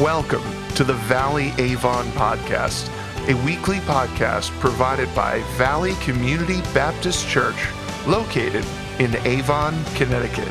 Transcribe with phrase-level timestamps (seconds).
[0.00, 0.42] Welcome
[0.74, 2.88] to the Valley Avon Podcast,
[3.28, 7.68] a weekly podcast provided by Valley Community Baptist Church,
[8.04, 8.64] located
[8.98, 10.48] in Avon, Connecticut.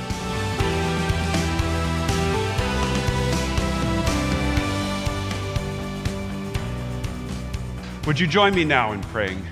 [8.08, 9.46] Would you join me now in praying?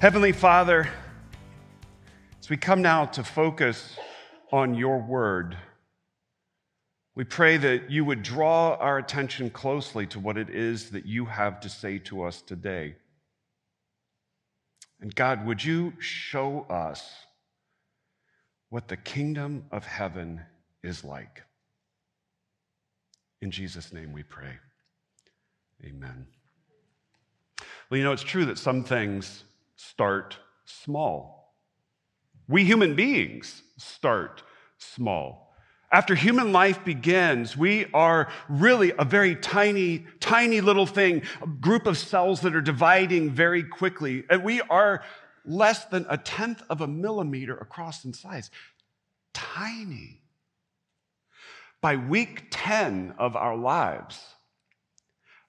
[0.00, 0.88] Heavenly Father,
[2.40, 3.94] as we come now to focus
[4.50, 5.56] on your word,
[7.16, 11.24] we pray that you would draw our attention closely to what it is that you
[11.24, 12.94] have to say to us today.
[15.00, 17.10] And God, would you show us
[18.68, 20.42] what the kingdom of heaven
[20.84, 21.42] is like?
[23.40, 24.58] In Jesus' name we pray.
[25.84, 26.26] Amen.
[27.88, 29.44] Well, you know, it's true that some things
[29.76, 31.54] start small.
[32.46, 34.42] We human beings start
[34.76, 35.45] small.
[35.92, 41.86] After human life begins, we are really a very tiny, tiny little thing, a group
[41.86, 44.24] of cells that are dividing very quickly.
[44.28, 45.04] And we are
[45.44, 48.50] less than a tenth of a millimeter across in size.
[49.32, 50.22] Tiny.
[51.80, 54.20] By week 10 of our lives,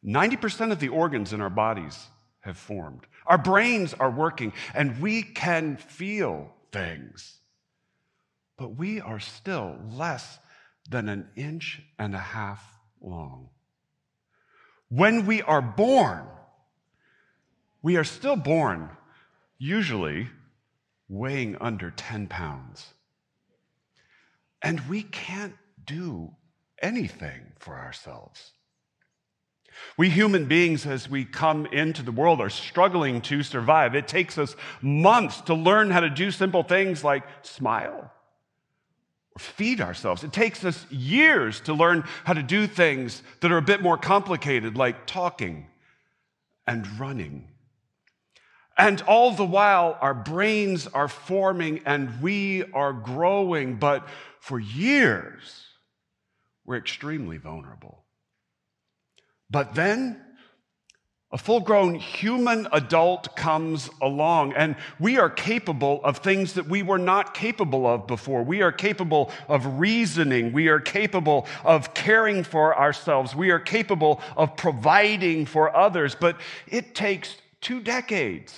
[0.06, 2.08] 90% of the organs in our bodies
[2.42, 3.08] have formed.
[3.26, 7.40] Our brains are working, and we can feel things
[8.58, 10.40] but we are still less
[10.90, 12.64] than an inch and a half
[13.02, 13.50] long.
[14.90, 16.26] When we are born,
[17.82, 18.90] we are still born,
[19.58, 20.30] usually
[21.08, 22.94] weighing under 10 pounds.
[24.62, 25.56] And we can't
[25.86, 26.32] do
[26.82, 28.54] anything for ourselves.
[29.96, 33.94] We human beings, as we come into the world, are struggling to survive.
[33.94, 38.12] It takes us months to learn how to do simple things like smile
[39.38, 40.24] feed ourselves.
[40.24, 43.98] It takes us years to learn how to do things that are a bit more
[43.98, 45.68] complicated, like talking
[46.66, 47.48] and running.
[48.78, 54.08] And all the while, our brains are forming and we are growing, but
[54.40, 55.66] for years,
[56.66, 58.04] we're extremely vulnerable.
[59.50, 60.22] But then
[61.30, 66.82] a full grown human adult comes along, and we are capable of things that we
[66.82, 68.44] were not capable of before.
[68.44, 70.54] We are capable of reasoning.
[70.54, 73.36] We are capable of caring for ourselves.
[73.36, 76.16] We are capable of providing for others.
[76.16, 78.58] But it takes two decades,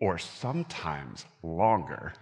[0.00, 2.12] or sometimes longer,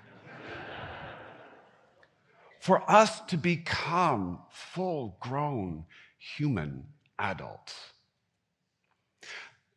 [2.61, 5.87] for us to become full grown
[6.19, 6.85] human
[7.19, 7.75] adults.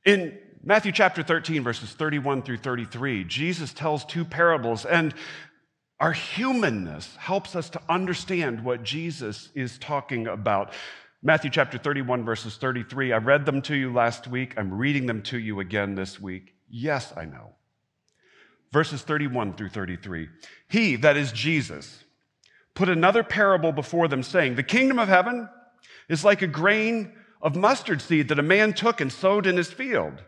[0.04, 5.14] In Matthew chapter 13, verses 31 through 33, Jesus tells two parables, and
[6.00, 10.74] our humanness helps us to understand what Jesus is talking about.
[11.22, 14.56] Matthew chapter 31, verses 33, I read them to you last week.
[14.58, 16.56] I'm reading them to you again this week.
[16.68, 17.52] Yes, I know.
[18.72, 20.30] Verses 31 through 33.
[20.68, 22.04] He, that is Jesus,
[22.74, 25.48] put another parable before them, saying, The kingdom of heaven
[26.10, 29.72] is like a grain of mustard seed that a man took and sowed in his
[29.72, 30.24] field.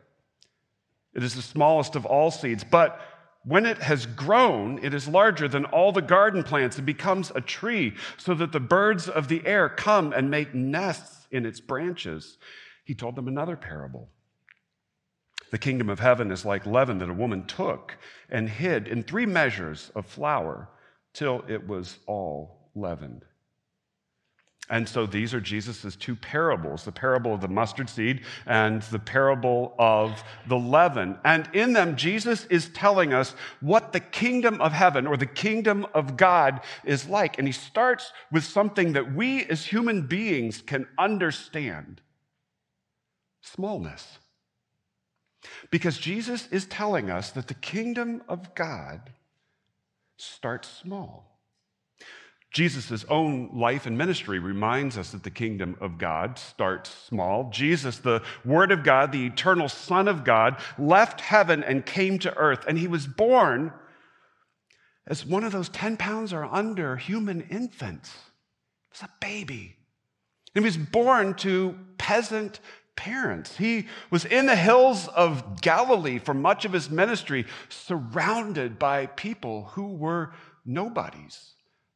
[1.14, 3.00] It is the smallest of all seeds, but
[3.46, 7.42] when it has grown, it is larger than all the garden plants and becomes a
[7.42, 12.38] tree, so that the birds of the air come and make nests in its branches.
[12.86, 14.10] He told them another parable.
[15.52, 17.98] The kingdom of heaven is like leaven that a woman took
[18.30, 20.70] and hid in three measures of flour
[21.14, 23.24] till it was all leavened.
[24.70, 29.00] And so these are Jesus' two parables the parable of the mustard seed and the
[29.00, 31.18] parable of the leaven.
[31.26, 35.86] And in them, Jesus is telling us what the kingdom of heaven or the kingdom
[35.94, 37.38] of God is like.
[37.38, 42.00] And he starts with something that we as human beings can understand
[43.42, 44.20] smallness.
[45.72, 49.12] Because Jesus is telling us that the kingdom of God
[50.16, 51.33] starts small.
[52.54, 57.50] Jesus' own life and ministry reminds us that the kingdom of God starts small.
[57.50, 62.38] Jesus, the Word of God, the eternal Son of God, left heaven and came to
[62.38, 63.74] earth, and he was born
[65.08, 68.12] as one of those 10 pounds or under human infants.
[68.12, 69.76] He was a baby.
[70.54, 72.60] And he was born to peasant
[72.96, 73.58] parents.
[73.58, 79.72] He was in the hills of Galilee for much of his ministry, surrounded by people
[79.74, 80.34] who were
[80.64, 81.53] nobodies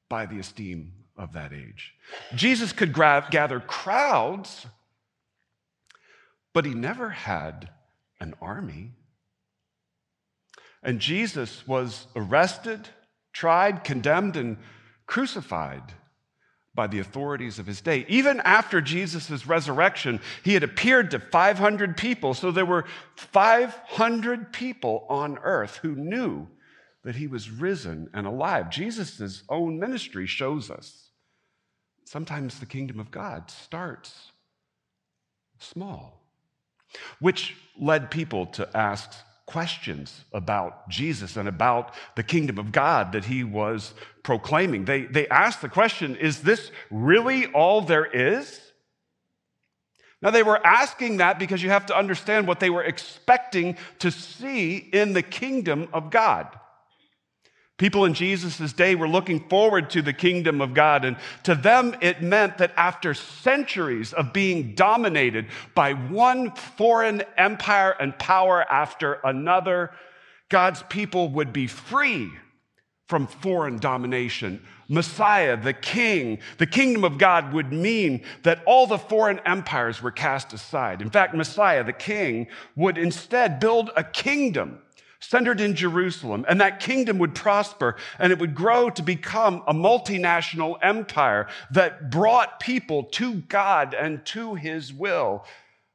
[0.09, 1.93] by the esteem of that age.
[2.35, 4.65] Jesus could gra- gather crowds,
[6.53, 7.69] but he never had
[8.19, 8.93] an army.
[10.83, 12.87] And Jesus was arrested,
[13.33, 14.57] tried, condemned, and
[15.05, 15.93] crucified
[16.77, 18.05] by the authorities of his day.
[18.07, 22.35] Even after Jesus' resurrection, he had appeared to 500 people.
[22.35, 26.47] So there were 500 people on earth who knew
[27.07, 28.69] that he was risen and alive.
[28.69, 31.11] Jesus' own ministry shows us
[32.03, 34.33] sometimes the kingdom of God starts
[35.57, 36.21] small,
[37.21, 39.09] which led people to ask
[39.45, 44.83] questions about Jesus and about the kingdom of God that he was proclaiming.
[44.83, 48.59] They, they asked the question Is this really all there is?
[50.21, 54.11] Now, they were asking that because you have to understand what they were expecting to
[54.11, 56.47] see in the kingdom of God.
[57.77, 61.95] People in Jesus' day were looking forward to the kingdom of God, and to them
[62.01, 65.45] it meant that after centuries of being dominated
[65.75, 69.91] by one foreign empire and power after another,
[70.49, 72.31] God's people would be free
[73.07, 74.65] from foreign domination.
[74.89, 80.11] Messiah, the king, the kingdom of God would mean that all the foreign empires were
[80.11, 81.01] cast aside.
[81.01, 84.81] In fact, Messiah, the king, would instead build a kingdom
[85.19, 89.73] centered in Jerusalem, and that kingdom would prosper and it would grow to become a
[89.73, 95.45] multinational empire that brought people to God and to his will.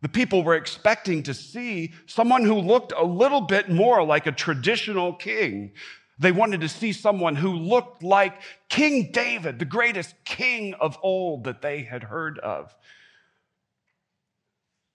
[0.00, 4.32] The people were expecting to see someone who looked a little bit more like a
[4.32, 5.72] traditional king.
[6.18, 11.44] They wanted to see someone who looked like King David, the greatest king of old
[11.44, 12.74] that they had heard of.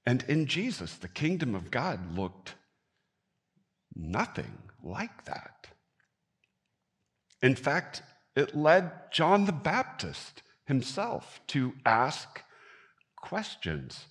[0.06, 2.56] And in Jesus, the kingdom of God looked
[3.98, 5.68] nothing like that.
[7.42, 8.02] In fact,
[8.36, 12.42] it led John the Baptist himself to ask
[13.16, 14.06] questions.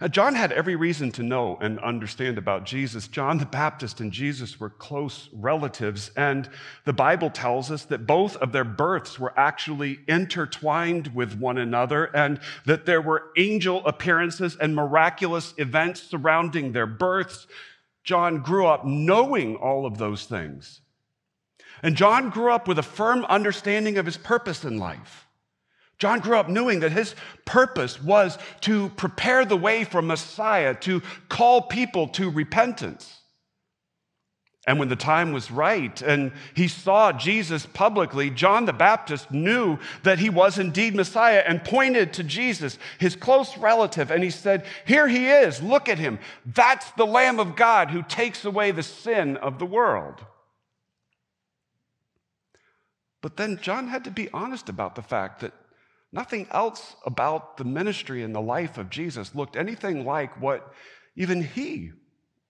[0.00, 3.08] Now, John had every reason to know and understand about Jesus.
[3.08, 6.48] John the Baptist and Jesus were close relatives, and
[6.84, 12.04] the Bible tells us that both of their births were actually intertwined with one another,
[12.14, 17.46] and that there were angel appearances and miraculous events surrounding their births.
[18.04, 20.82] John grew up knowing all of those things.
[21.82, 25.26] And John grew up with a firm understanding of his purpose in life.
[25.98, 27.14] John grew up knowing that his
[27.44, 33.20] purpose was to prepare the way for Messiah, to call people to repentance.
[34.66, 39.78] And when the time was right and he saw Jesus publicly, John the Baptist knew
[40.04, 44.64] that he was indeed Messiah and pointed to Jesus, his close relative, and he said,
[44.86, 46.18] Here he is, look at him.
[46.46, 50.24] That's the Lamb of God who takes away the sin of the world.
[53.20, 55.52] But then John had to be honest about the fact that
[56.10, 60.72] nothing else about the ministry and the life of Jesus looked anything like what
[61.16, 61.92] even he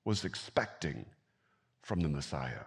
[0.05, 1.07] was expecting
[1.85, 2.65] from the Messiah.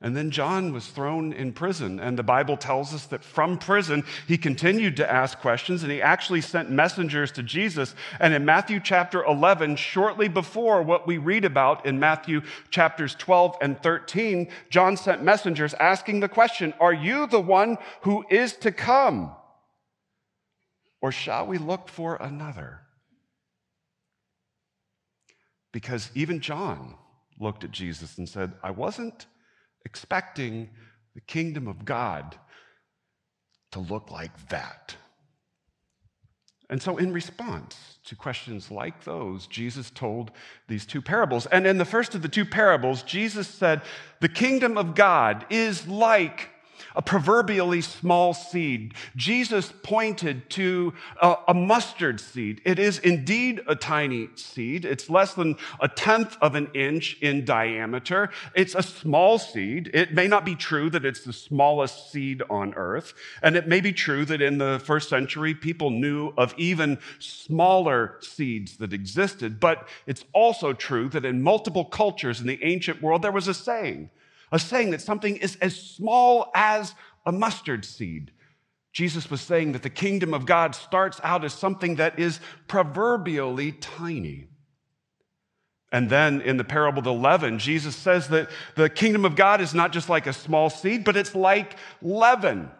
[0.00, 4.04] And then John was thrown in prison, and the Bible tells us that from prison
[4.28, 7.94] he continued to ask questions, and he actually sent messengers to Jesus.
[8.20, 13.56] And in Matthew chapter 11, shortly before what we read about in Matthew chapters 12
[13.62, 18.72] and 13, John sent messengers asking the question Are you the one who is to
[18.72, 19.34] come?
[21.00, 22.80] Or shall we look for another?
[25.72, 26.96] Because even John
[27.40, 29.26] looked at Jesus and said, I wasn't
[29.84, 30.70] expecting
[31.14, 32.36] the kingdom of God
[33.72, 34.96] to look like that.
[36.70, 40.30] And so, in response to questions like those, Jesus told
[40.66, 41.46] these two parables.
[41.46, 43.82] And in the first of the two parables, Jesus said,
[44.20, 46.50] The kingdom of God is like
[46.94, 48.94] a proverbially small seed.
[49.16, 52.60] Jesus pointed to a, a, mustard seed.
[52.64, 54.84] It is indeed a tiny seed.
[54.84, 58.30] It's less than a tenth of an inch in diameter.
[58.54, 59.90] It's a small seed.
[59.92, 63.14] It may not be true that it's the smallest seed on earth.
[63.42, 68.16] And it may be true that in the first century, people knew of even smaller
[68.20, 69.58] seeds that existed.
[69.58, 73.54] But it's also true that in multiple cultures in the ancient world, there was a
[73.54, 74.10] saying
[74.52, 76.94] a saying that something is as small as
[77.26, 78.32] a mustard seed.
[78.92, 83.72] Jesus was saying that the kingdom of God starts out as something that is proverbially
[83.72, 84.46] tiny.
[85.90, 89.60] And then in the parable of the leaven, Jesus says that the kingdom of God
[89.60, 92.70] is not just like a small seed, but it's like leaven.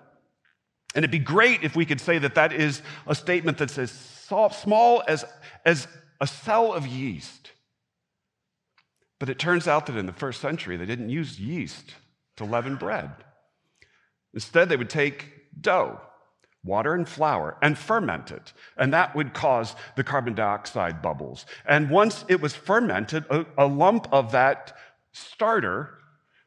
[0.94, 3.90] And it'd be great if we could say that that is a statement that's as
[3.90, 5.24] small as,
[5.64, 5.88] as
[6.20, 7.43] a cell of yeast.
[9.24, 11.94] But it turns out that in the first century, they didn't use yeast
[12.36, 13.10] to leaven bread.
[14.34, 15.98] Instead, they would take dough,
[16.62, 18.52] water and flour, and ferment it.
[18.76, 21.46] And that would cause the carbon dioxide bubbles.
[21.64, 24.76] And once it was fermented, a, a lump of that
[25.12, 25.94] starter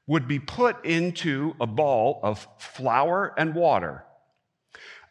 [0.05, 4.03] would be put into a ball of flour and water.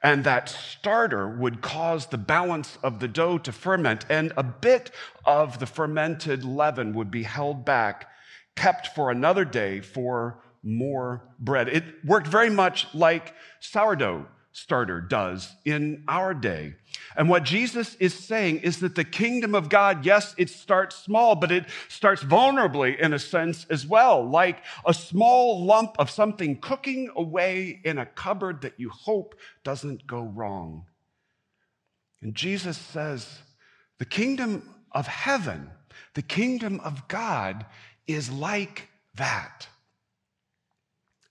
[0.07, 4.93] And that starter would cause the balance of the dough to ferment, and a bit
[5.25, 8.09] of the fermented leaven would be held back,
[8.55, 11.69] kept for another day for more bread.
[11.69, 16.75] It worked very much like sourdough starter does in our day.
[17.15, 21.35] And what Jesus is saying is that the kingdom of God, yes, it starts small,
[21.35, 26.59] but it starts vulnerably in a sense as well, like a small lump of something
[26.59, 30.87] cooking away in a cupboard that you hope doesn't go wrong.
[32.23, 33.29] And Jesus says,
[33.99, 35.71] the kingdom of heaven,
[36.15, 37.67] the kingdom of God
[38.07, 39.69] is like that.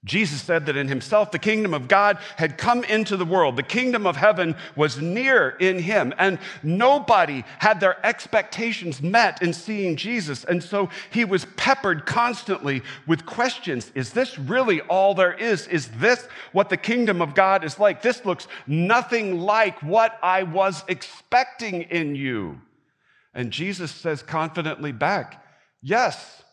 [0.05, 3.57] Jesus said that in himself the kingdom of God had come into the world.
[3.57, 9.51] The kingdom of heaven was near in him, and nobody had their expectations met in
[9.51, 10.43] seeing Jesus.
[10.43, 15.67] And so he was peppered constantly with questions Is this really all there is?
[15.67, 18.03] Is this what the kingdom of God is like?
[18.03, 22.61] This looks nothing like what I was expecting in you.
[23.33, 25.43] And Jesus says confidently back,
[25.81, 26.43] Yes,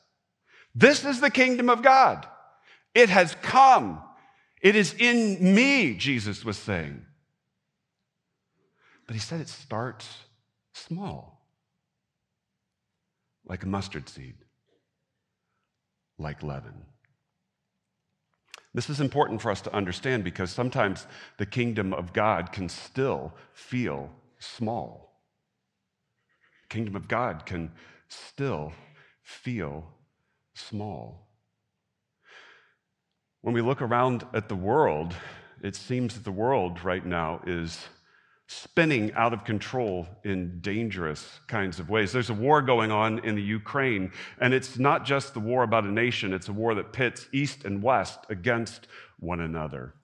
[0.74, 2.26] this is the kingdom of God.
[2.94, 4.02] It has come.
[4.60, 7.04] It is in me, Jesus was saying.
[9.06, 10.08] But he said it starts
[10.72, 11.46] small,
[13.44, 14.36] like a mustard seed,
[16.18, 16.86] like leaven.
[18.74, 21.06] This is important for us to understand because sometimes
[21.36, 25.20] the kingdom of God can still feel small.
[26.62, 27.70] The kingdom of God can
[28.08, 28.72] still
[29.22, 29.84] feel
[30.54, 31.31] small.
[33.42, 35.14] When we look around at the world,
[35.62, 37.88] it seems that the world right now is
[38.46, 42.12] spinning out of control in dangerous kinds of ways.
[42.12, 45.82] There's a war going on in the Ukraine, and it's not just the war about
[45.82, 48.86] a nation, it's a war that pits East and West against
[49.18, 49.94] one another.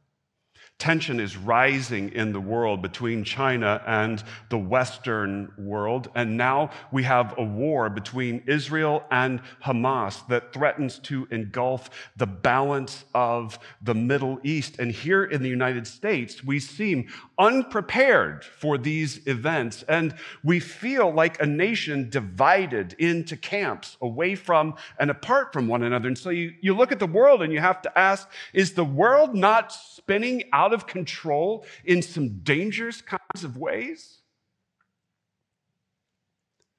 [0.79, 6.09] Tension is rising in the world between China and the Western world.
[6.15, 12.29] And now we have a war between Israel and Hamas that threatens to engulf the
[12.29, 14.79] balance of the Middle East.
[14.79, 17.09] And here in the United States, we seem
[17.41, 19.83] unprepared for these events.
[19.89, 25.83] And we feel like a nation divided into camps, away from and apart from one
[25.83, 26.07] another.
[26.07, 28.85] And so you, you look at the world and you have to ask is the
[28.85, 30.68] world not spinning out?
[30.69, 34.19] Out of control in some dangerous kinds of ways?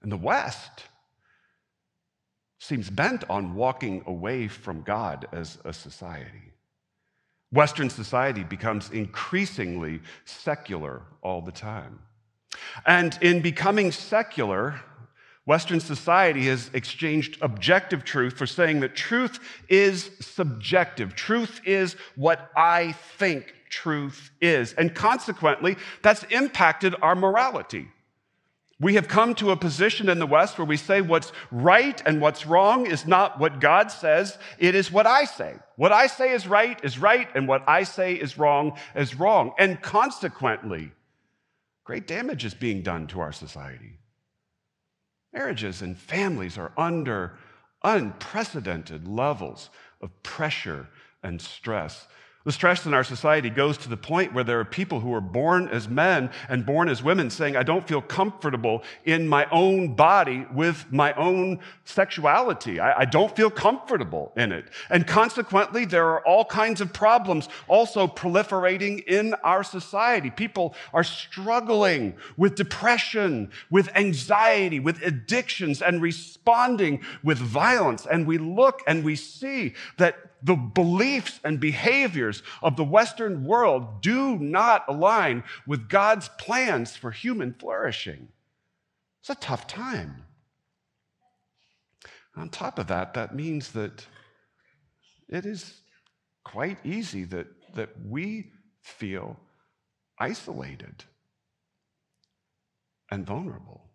[0.04, 0.84] And the West
[2.60, 6.54] seems bent on walking away from God as a society.
[7.52, 12.00] Western society becomes increasingly secular all the time.
[12.86, 14.80] And in becoming secular,
[15.50, 21.16] Western society has exchanged objective truth for saying that truth is subjective.
[21.16, 24.74] Truth is what I think truth is.
[24.74, 27.88] And consequently, that's impacted our morality.
[28.80, 32.22] We have come to a position in the West where we say what's right and
[32.22, 35.56] what's wrong is not what God says, it is what I say.
[35.78, 39.54] What I say is right is right, and what I say is wrong is wrong.
[39.58, 40.92] And consequently,
[41.86, 43.99] great damage is being done to our society.
[45.34, 47.38] Marriages and families are under
[47.84, 49.70] unprecedented levels
[50.02, 50.88] of pressure
[51.24, 52.08] and stress.
[52.46, 55.20] The stress in our society goes to the point where there are people who are
[55.20, 59.94] born as men and born as women saying, I don't feel comfortable in my own
[59.96, 62.80] body with my own sexuality.
[62.80, 64.70] I, I, don't feel comfortable in it.
[64.90, 70.30] And consequently, there are all kinds of problems also proliferating in our society.
[70.30, 78.08] People are struggling with depression, with anxiety, with addictions, and responding with violence.
[78.10, 84.02] And we look and we see that the beliefs and behaviors of the Western world
[84.02, 88.30] do not align with God's plans for human flourishing.
[89.22, 90.24] It's a tough time.
[92.36, 94.06] On top of that, that means that
[95.28, 95.82] it is
[96.44, 99.38] quite easy that, that we feel
[100.18, 101.04] isolated
[103.12, 103.89] and vulnerable.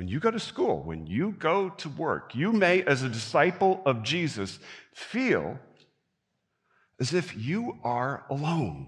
[0.00, 3.82] When you go to school, when you go to work, you may, as a disciple
[3.84, 4.58] of Jesus,
[4.94, 5.58] feel
[6.98, 8.86] as if you are alone.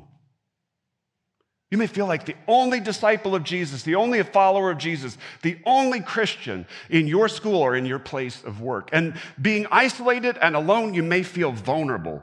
[1.71, 5.59] You may feel like the only disciple of Jesus, the only follower of Jesus, the
[5.67, 8.89] only Christian in your school or in your place of work.
[8.91, 12.23] And being isolated and alone, you may feel vulnerable.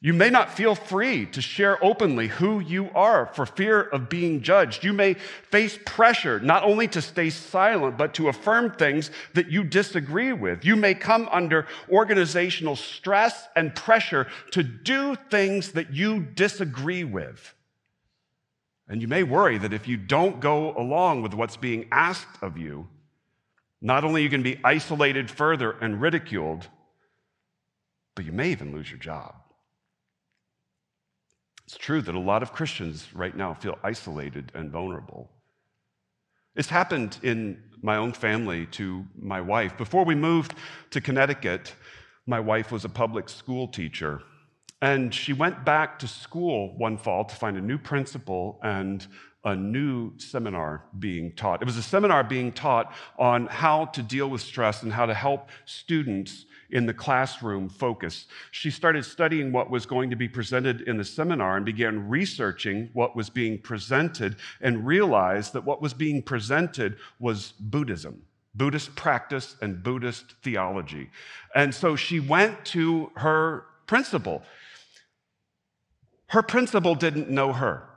[0.00, 4.42] You may not feel free to share openly who you are for fear of being
[4.42, 4.84] judged.
[4.84, 9.64] You may face pressure not only to stay silent, but to affirm things that you
[9.64, 10.64] disagree with.
[10.64, 17.54] You may come under organizational stress and pressure to do things that you disagree with.
[18.88, 22.56] And you may worry that if you don't go along with what's being asked of
[22.56, 22.86] you,
[23.82, 26.68] not only you can be isolated further and ridiculed,
[28.14, 29.34] but you may even lose your job.
[31.68, 35.28] It's true that a lot of Christians right now feel isolated and vulnerable.
[36.56, 39.76] It's happened in my own family to my wife.
[39.76, 40.54] Before we moved
[40.92, 41.74] to Connecticut,
[42.26, 44.22] my wife was a public school teacher.
[44.80, 49.06] And she went back to school one fall to find a new principal and
[49.44, 51.60] a new seminar being taught.
[51.60, 55.12] It was a seminar being taught on how to deal with stress and how to
[55.12, 58.26] help students in the classroom focus.
[58.50, 62.90] She started studying what was going to be presented in the seminar and began researching
[62.92, 68.22] what was being presented and realized that what was being presented was Buddhism.
[68.54, 71.10] Buddhist practice and Buddhist theology.
[71.54, 74.42] And so she went to her principal.
[76.26, 77.88] Her principal didn't know her.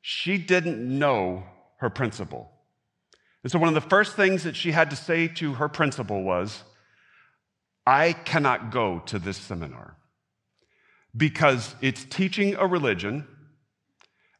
[0.00, 1.44] She didn't know
[1.78, 2.50] her principal.
[3.42, 6.24] And so, one of the first things that she had to say to her principal
[6.24, 6.64] was,
[7.86, 9.96] I cannot go to this seminar
[11.16, 13.26] because it's teaching a religion,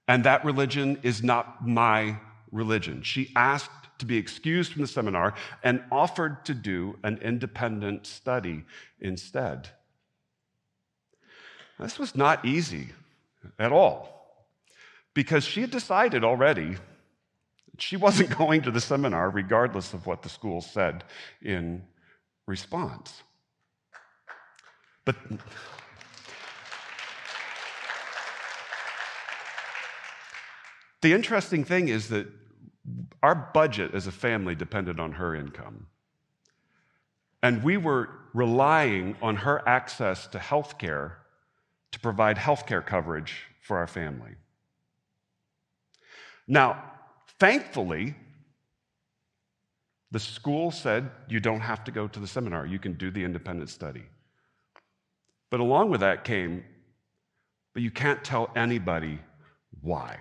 [0.09, 2.19] and that religion is not my
[2.51, 3.03] religion.
[3.03, 8.65] She asked to be excused from the seminar and offered to do an independent study
[9.01, 9.71] instead.
[11.79, 12.89] This was not easy
[13.59, 14.17] at all
[15.15, 16.77] because she had decided already
[17.79, 21.05] she wasn't going to the seminar regardless of what the school said
[21.43, 21.83] in
[22.47, 23.23] response.
[25.07, 25.17] But
[31.01, 32.27] the interesting thing is that
[33.23, 35.87] our budget as a family depended on her income.
[37.43, 41.19] And we were relying on her access to health care
[41.93, 44.33] to provide health care coverage for our family.
[46.49, 46.83] Now,
[47.39, 48.17] thankfully,
[50.11, 53.23] the school said you don't have to go to the seminar, you can do the
[53.23, 54.05] independent study.
[55.51, 56.65] But along with that came,
[57.73, 59.21] but you can't tell anybody
[59.81, 60.19] why.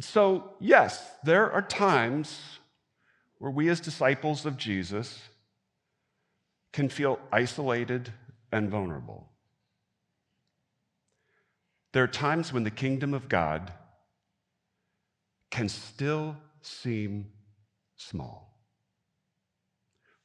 [0.00, 2.58] So, yes, there are times
[3.38, 5.20] where we as disciples of Jesus
[6.72, 8.12] can feel isolated
[8.52, 9.28] and vulnerable.
[11.92, 13.72] There are times when the kingdom of God
[15.50, 17.32] can still seem
[17.96, 18.47] small.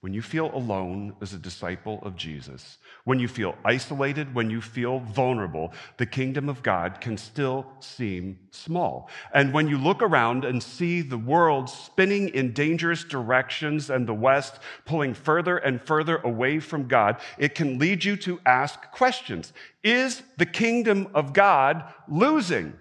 [0.03, 4.59] When you feel alone as a disciple of Jesus, when you feel isolated, when you
[4.59, 9.09] feel vulnerable, the kingdom of God can still seem small.
[9.33, 14.13] And when you look around and see the world spinning in dangerous directions and the
[14.13, 19.53] West pulling further and further away from God, it can lead you to ask questions
[19.85, 22.73] Is the kingdom of God losing?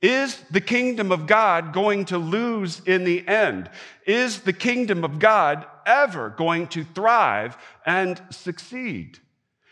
[0.00, 3.68] Is the kingdom of God going to lose in the end?
[4.06, 9.18] Is the kingdom of God ever going to thrive and succeed?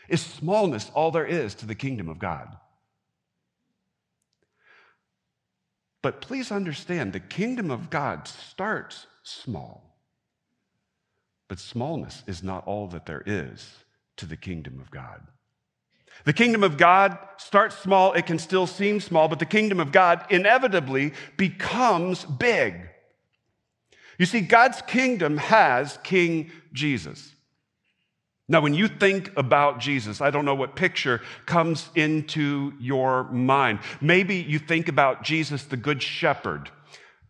[0.07, 2.55] Is smallness all there is to the kingdom of God?
[6.01, 9.97] But please understand the kingdom of God starts small.
[11.47, 13.69] But smallness is not all that there is
[14.17, 15.21] to the kingdom of God.
[16.23, 19.91] The kingdom of God starts small, it can still seem small, but the kingdom of
[19.91, 22.87] God inevitably becomes big.
[24.17, 27.33] You see, God's kingdom has King Jesus.
[28.47, 33.79] Now, when you think about Jesus, I don't know what picture comes into your mind.
[34.01, 36.69] Maybe you think about Jesus, the Good Shepherd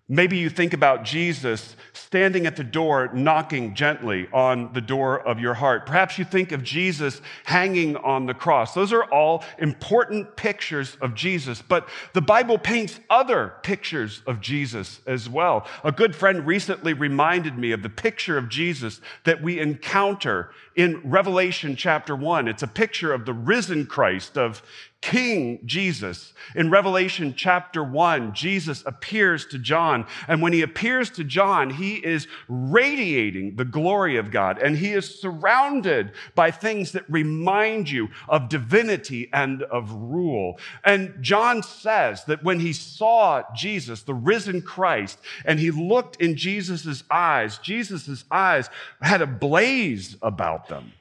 [0.07, 5.39] Maybe you think about Jesus standing at the door, knocking gently on the door of
[5.39, 5.87] your heart.
[5.87, 8.75] Perhaps you think of Jesus hanging on the cross.
[8.75, 15.01] Those are all important pictures of Jesus, but the Bible paints other pictures of Jesus
[15.07, 15.67] as well.
[15.83, 21.01] A good friend recently reminded me of the picture of Jesus that we encounter in
[21.03, 22.47] Revelation chapter 1.
[22.47, 24.61] It's a picture of the risen Christ, of
[25.05, 26.33] King Jesus.
[26.55, 30.07] In Revelation chapter 1, Jesus appears to John.
[30.27, 34.57] And when he appears to John, he is radiating the glory of God.
[34.57, 40.57] And he is surrounded by things that remind you of divinity and of rule.
[40.83, 46.35] And John says that when he saw Jesus, the risen Christ, and he looked in
[46.35, 48.71] Jesus' eyes, Jesus' eyes
[49.03, 50.93] had a blaze about them.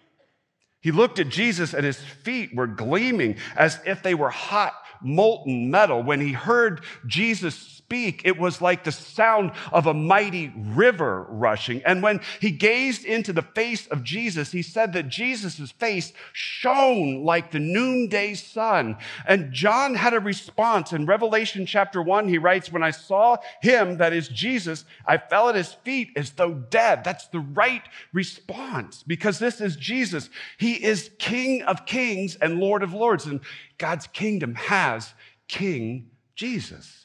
[0.85, 5.71] He looked at Jesus and his feet were gleaming as if they were hot molten
[5.71, 6.03] metal.
[6.03, 11.81] When he heard Jesus speak, it was like the sound of a mighty river rushing.
[11.85, 17.23] And when he gazed into the face of Jesus, he said that Jesus' face shone
[17.23, 18.97] like the noonday sun.
[19.29, 20.93] And John had a response.
[20.93, 25.49] In Revelation chapter 1, he writes, When I saw him, that is Jesus, I fell
[25.49, 27.05] at his feet as though dead.
[27.05, 30.31] That's the right response because this is Jesus.
[30.59, 33.27] He is King of kings and Lord of lords.
[33.27, 33.41] And
[33.79, 35.15] God's kingdom has
[35.47, 37.04] King Jesus.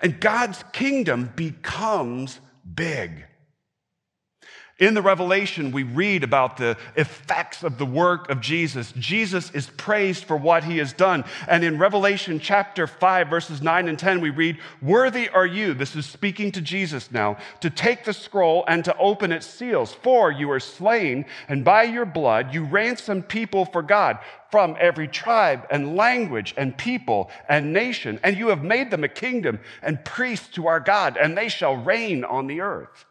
[0.00, 2.40] And God's kingdom becomes
[2.74, 3.24] big.
[4.80, 8.92] In the Revelation, we read about the effects of the work of Jesus.
[8.98, 11.22] Jesus is praised for what he has done.
[11.46, 15.94] And in Revelation chapter 5, verses 9 and 10, we read, Worthy are you, this
[15.94, 19.92] is speaking to Jesus now, to take the scroll and to open its seals.
[19.92, 24.18] For you are slain, and by your blood you ransomed people for God
[24.50, 28.18] from every tribe and language and people and nation.
[28.24, 31.76] And you have made them a kingdom and priests to our God, and they shall
[31.76, 33.04] reign on the earth.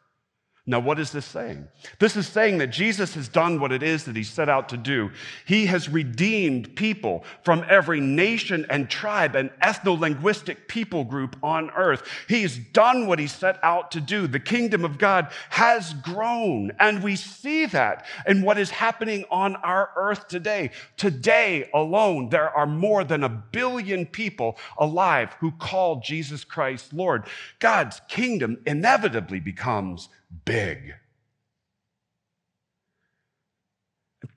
[0.66, 1.68] Now, what is this saying?
[2.00, 4.78] This is saying that Jesus has done what it is that he set out to
[4.78, 5.12] do.
[5.46, 11.70] He has redeemed people from every nation and tribe and ethno linguistic people group on
[11.72, 12.08] earth.
[12.30, 14.26] He's done what he set out to do.
[14.26, 19.58] The kingdom of God has grown, and we see that in what is happening on
[19.58, 20.72] our earth today.
[20.96, 27.26] Today alone, there are more than a billion people alive who call Jesus Christ Lord.
[27.60, 30.08] God's kingdom inevitably becomes
[30.46, 30.94] big.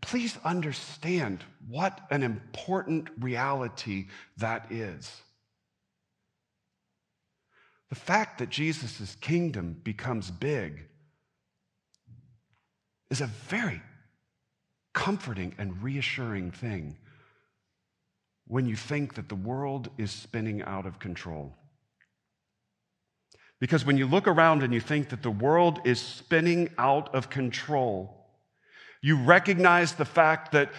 [0.01, 4.07] Please understand what an important reality
[4.37, 5.21] that is.
[7.89, 10.85] The fact that Jesus' kingdom becomes big
[13.11, 13.83] is a very
[14.93, 16.97] comforting and reassuring thing
[18.47, 21.53] when you think that the world is spinning out of control.
[23.59, 27.31] Because when you look around and you think that the world is spinning out of
[27.31, 28.27] control,
[29.01, 30.73] you recognize the fact that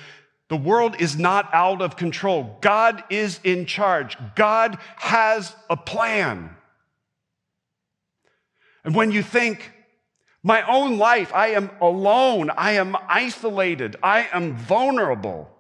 [0.50, 2.58] the world is not out of control.
[2.62, 4.18] God is in charge.
[4.36, 6.56] God has a plan.
[8.84, 9.74] And when you think,
[10.44, 15.57] my own life, I am alone, I am isolated, I am vulnerable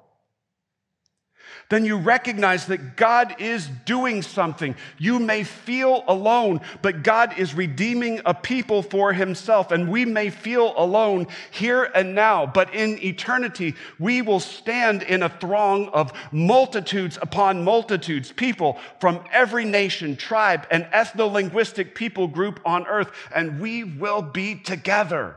[1.70, 4.76] then you recognize that God is doing something.
[4.98, 9.72] You may feel alone, but God is redeeming a people for himself.
[9.72, 15.24] And we may feel alone here and now, but in eternity, we will stand in
[15.24, 22.28] a throng of multitudes upon multitudes, people from every nation, tribe, and ethno linguistic people
[22.28, 25.36] group on earth, and we will be together.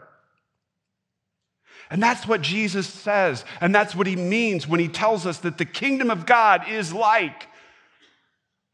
[1.90, 3.44] And that's what Jesus says.
[3.60, 6.92] And that's what he means when he tells us that the kingdom of God is
[6.92, 7.48] like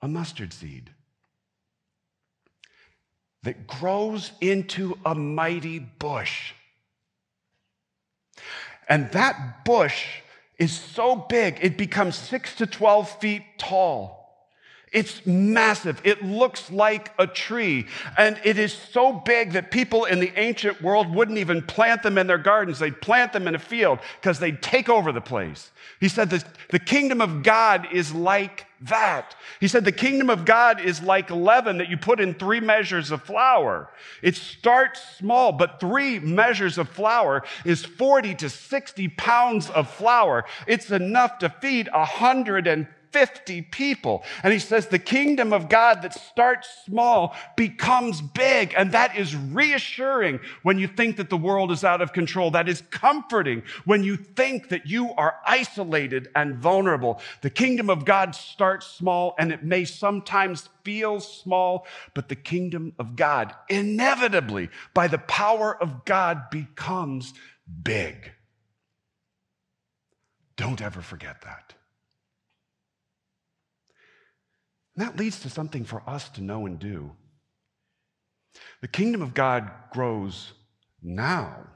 [0.03, 0.91] a mustard seed
[3.43, 6.53] that grows into a mighty bush.
[8.89, 10.07] And that bush
[10.59, 14.16] is so big, it becomes six to 12 feet tall.
[14.97, 16.01] It's massive.
[16.05, 17.87] It looks like a tree.
[18.17, 22.17] And it is so big that people in the ancient world wouldn't even plant them
[22.17, 22.79] in their gardens.
[22.79, 25.71] They'd plant them in a field because they'd take over the place.
[26.01, 29.37] He said that the kingdom of God is like that.
[29.61, 33.11] He said the kingdom of God is like leaven that you put in three measures
[33.11, 33.91] of flour.
[34.23, 40.47] It starts small, but three measures of flour is 40 to 60 pounds of flour.
[40.67, 44.23] It's enough to feed 150 50 people.
[44.43, 48.75] And he says the kingdom of God that starts small becomes big.
[48.77, 52.51] And that is reassuring when you think that the world is out of control.
[52.51, 57.21] That is comforting when you think that you are isolated and vulnerable.
[57.43, 62.93] The kingdom of God starts small and it may sometimes feel small, but the kingdom
[62.99, 67.35] of God inevitably, by the power of God, becomes
[67.83, 68.33] big.
[70.57, 71.76] Don't ever forget that.
[74.97, 77.13] And that leads to something for us to know and do.
[78.81, 80.53] The kingdom of God grows
[81.03, 81.67] now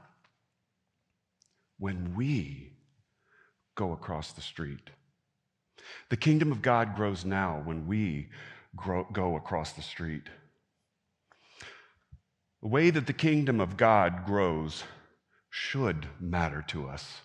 [1.77, 2.73] when we
[3.75, 4.89] go across the street.
[6.09, 8.29] The kingdom of God grows now when we
[8.75, 10.23] grow, go across the street.
[12.61, 14.83] The way that the kingdom of God grows
[15.49, 17.21] should matter to us.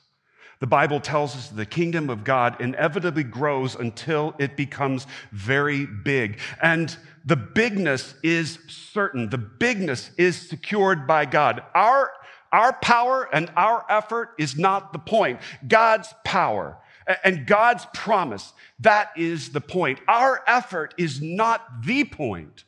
[0.60, 6.38] The Bible tells us the kingdom of God inevitably grows until it becomes very big.
[6.62, 9.28] And the bigness is certain.
[9.30, 11.62] The bigness is secured by God.
[11.74, 12.10] Our,
[12.52, 15.40] our power and our effort is not the point.
[15.66, 16.78] God's power
[17.22, 20.00] And God's promise, that is the point.
[20.08, 22.64] Our effort is not the point,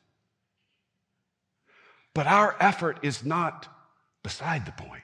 [2.15, 3.67] but our effort is not
[4.23, 5.03] beside the point.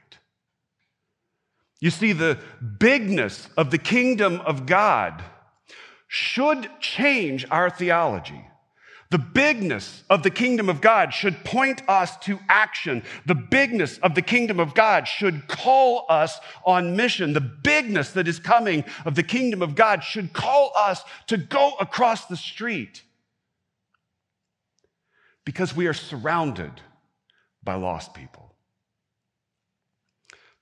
[1.84, 2.38] You see, the
[2.78, 5.22] bigness of the kingdom of God
[6.08, 8.42] should change our theology.
[9.10, 13.02] The bigness of the kingdom of God should point us to action.
[13.26, 17.34] The bigness of the kingdom of God should call us on mission.
[17.34, 21.74] The bigness that is coming of the kingdom of God should call us to go
[21.78, 23.02] across the street
[25.44, 26.80] because we are surrounded
[27.62, 28.43] by lost people.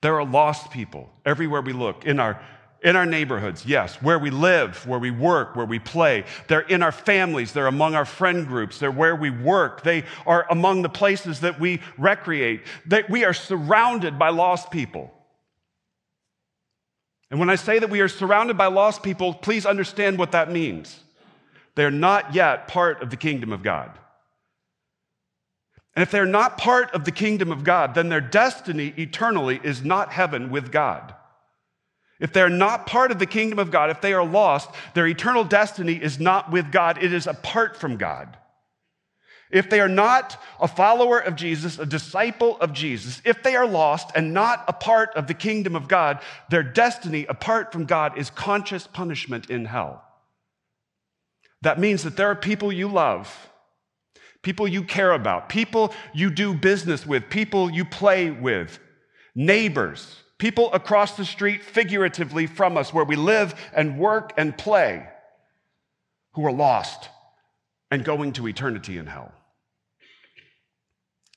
[0.03, 2.39] There are lost people everywhere we look in our
[2.83, 4.01] in our neighborhoods, yes.
[4.01, 6.25] Where we live, where we work, where we play.
[6.49, 7.53] They're in our families.
[7.53, 8.77] They're among our friend groups.
[8.77, 9.83] They're where we work.
[9.83, 12.63] They are among the places that we recreate.
[12.87, 15.13] That we are surrounded by lost people.
[17.31, 20.51] And when I say that we are surrounded by lost people, please understand what that
[20.51, 20.99] means.
[21.75, 23.97] They're not yet part of the kingdom of God.
[25.95, 29.83] And if they're not part of the kingdom of God, then their destiny eternally is
[29.83, 31.13] not heaven with God.
[32.19, 35.43] If they're not part of the kingdom of God, if they are lost, their eternal
[35.43, 38.37] destiny is not with God, it is apart from God.
[39.51, 43.67] If they are not a follower of Jesus, a disciple of Jesus, if they are
[43.67, 48.17] lost and not a part of the kingdom of God, their destiny apart from God
[48.17, 50.03] is conscious punishment in hell.
[51.61, 53.49] That means that there are people you love,
[54.43, 58.77] people you care about, people you do business with, people you play with,
[59.33, 65.07] neighbors, people across the street, figuratively from us, where we live and work and play,
[66.33, 67.09] who are lost
[67.89, 69.31] and going to eternity in hell.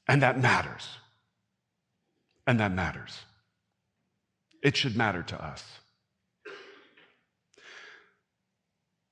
[0.08, 0.88] And that matters.
[2.46, 3.18] And that matters.
[4.62, 5.64] It should matter to us.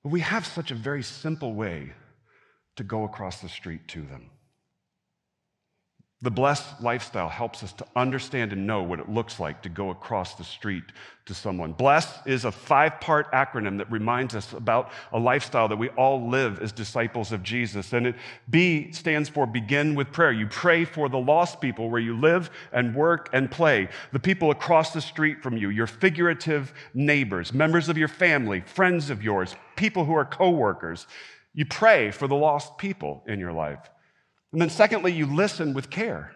[0.02, 1.92] We have such a very simple way
[2.76, 4.30] to go across the street to them.
[6.24, 9.90] The blessed lifestyle helps us to understand and know what it looks like to go
[9.90, 10.84] across the street
[11.26, 11.72] to someone.
[11.72, 16.30] Bless is a five part acronym that reminds us about a lifestyle that we all
[16.30, 17.92] live as disciples of Jesus.
[17.92, 18.16] And it
[18.48, 20.32] B stands for begin with prayer.
[20.32, 24.50] You pray for the lost people where you live and work and play, the people
[24.50, 29.56] across the street from you, your figurative neighbors, members of your family, friends of yours,
[29.76, 31.06] people who are coworkers.
[31.54, 33.90] You pray for the lost people in your life.
[34.52, 36.32] And then, secondly, you listen with care.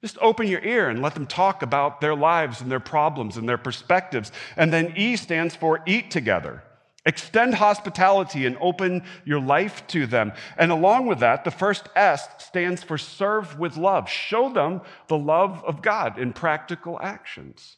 [0.00, 3.48] Just open your ear and let them talk about their lives and their problems and
[3.48, 4.32] their perspectives.
[4.56, 6.64] And then E stands for eat together.
[7.04, 10.32] Extend hospitality and open your life to them.
[10.56, 14.08] And along with that, the first S stands for serve with love.
[14.08, 17.76] Show them the love of God in practical actions.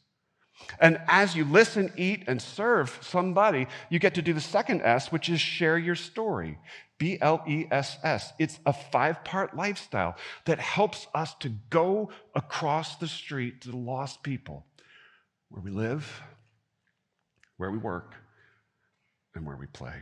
[0.78, 5.10] And as you listen, eat, and serve somebody, you get to do the second S,
[5.10, 6.58] which is share your story.
[6.98, 8.32] B L E S S.
[8.38, 13.76] It's a five part lifestyle that helps us to go across the street to the
[13.76, 14.64] lost people
[15.48, 16.22] where we live,
[17.56, 18.14] where we work,
[19.34, 19.96] and where we play.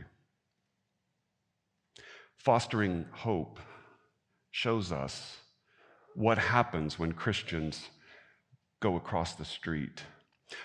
[2.37, 3.59] Fostering hope
[4.51, 5.37] shows us
[6.15, 7.89] what happens when Christians
[8.81, 10.03] go across the street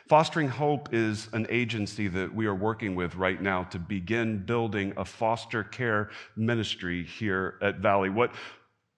[0.09, 4.93] Fostering Hope is an agency that we are working with right now to begin building
[4.97, 8.11] a foster care ministry here at Valley.
[8.11, 8.33] What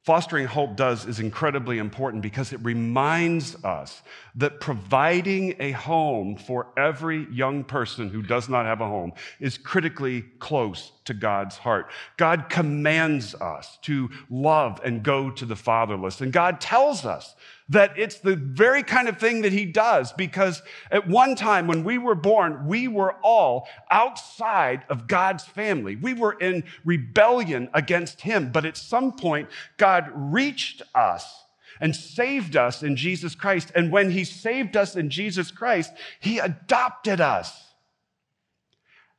[0.05, 4.01] Fostering Hope does is incredibly important because it reminds us
[4.35, 9.59] that providing a home for every young person who does not have a home is
[9.59, 11.91] critically close to God's heart.
[12.17, 16.23] God commands us to love and go to the fatherless.
[16.23, 17.35] And God tells us
[17.71, 21.85] that it's the very kind of thing that he does because at one time when
[21.85, 25.95] we were born, we were all outside of God's family.
[25.95, 28.51] We were in rebellion against him.
[28.51, 31.45] But at some point, God reached us
[31.81, 33.71] and saved us in Jesus Christ.
[33.75, 37.71] And when he saved us in Jesus Christ, he adopted us.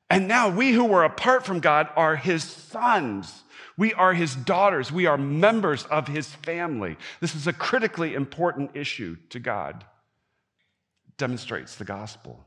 [0.10, 3.44] And now we who were apart from God are his sons.
[3.82, 4.92] We are his daughters.
[4.92, 6.98] We are members of his family.
[7.20, 9.84] This is a critically important issue to God.
[11.18, 12.46] Demonstrates the gospel.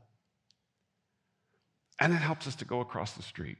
[1.99, 3.57] And it helps us to go across the street.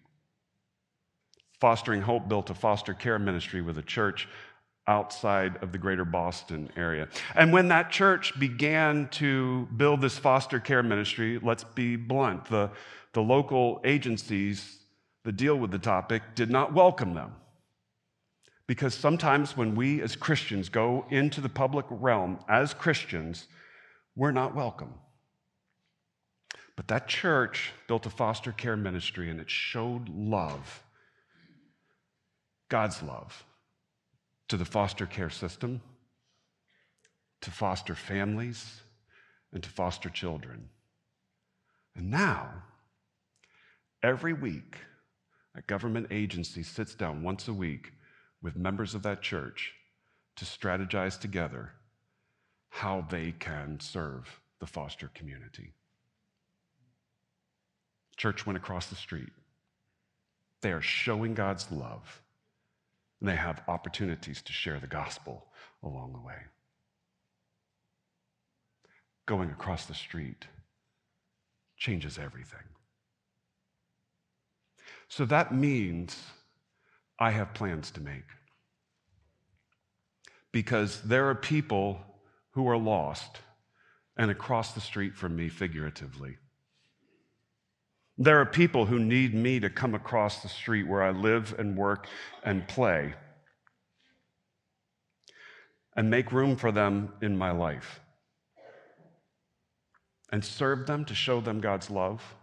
[1.59, 4.29] Fostering Hope built a foster care ministry with a church
[4.87, 7.09] outside of the greater Boston area.
[7.35, 12.71] And when that church began to build this foster care ministry, let's be blunt, the,
[13.11, 14.79] the local agencies
[15.25, 17.33] that deal with the topic did not welcome them.
[18.67, 23.47] Because sometimes when we as Christians go into the public realm as Christians,
[24.15, 24.93] we're not welcome.
[26.75, 30.83] But that church built a foster care ministry and it showed love,
[32.69, 33.45] God's love,
[34.49, 35.81] to the foster care system,
[37.41, 38.81] to foster families,
[39.53, 40.69] and to foster children.
[41.95, 42.49] And now,
[44.03, 44.77] every week,
[45.55, 47.93] a government agency sits down once a week
[48.45, 49.73] with members of that church
[50.35, 51.71] to strategize together
[52.69, 55.73] how they can serve the foster community.
[58.17, 59.31] Church went across the street.
[60.61, 62.21] They are showing God's love,
[63.19, 65.47] and they have opportunities to share the gospel
[65.81, 66.37] along the way.
[69.25, 70.45] Going across the street
[71.77, 72.59] changes everything.
[75.07, 76.15] So that means
[77.19, 78.25] I have plans to make.
[80.51, 81.99] Because there are people
[82.51, 83.39] who are lost
[84.17, 86.37] and across the street from me, figuratively.
[88.17, 91.77] There are people who need me to come across the street where I live and
[91.77, 92.07] work
[92.43, 93.13] and play
[95.97, 97.99] and make room for them in my life
[100.31, 102.35] and serve them to show them God's love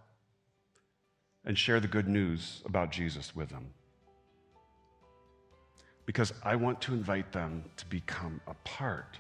[1.44, 3.72] and share the good news about Jesus with them.
[6.06, 9.18] Because I want to invite them to become a part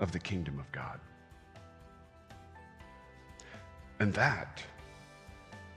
[0.00, 1.00] of the kingdom of God.
[4.00, 4.62] And that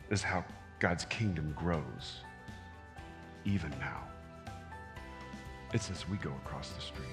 [0.09, 0.43] is how
[0.79, 2.17] God's kingdom grows,
[3.45, 4.03] even now.
[5.73, 7.07] It's as we go across the street.